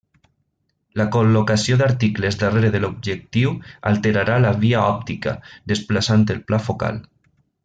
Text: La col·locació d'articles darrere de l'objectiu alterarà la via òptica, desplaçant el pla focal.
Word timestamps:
La 1.01 1.05
col·locació 1.15 1.77
d'articles 1.81 2.37
darrere 2.43 2.71
de 2.77 2.81
l'objectiu 2.85 3.53
alterarà 3.93 4.39
la 4.47 4.55
via 4.67 4.81
òptica, 4.97 5.35
desplaçant 5.75 6.27
el 6.37 6.43
pla 6.49 6.65
focal. 6.71 7.01